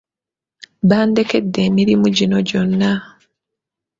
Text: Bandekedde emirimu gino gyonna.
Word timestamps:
Bandekedde 0.89 1.59
emirimu 1.67 2.07
gino 2.17 2.37
gyonna. 2.49 2.91